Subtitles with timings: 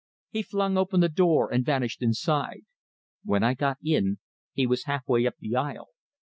[0.31, 2.61] He flung open the door and vanished inside;
[3.23, 4.17] when I got in,
[4.51, 5.89] he was half way up the aisle.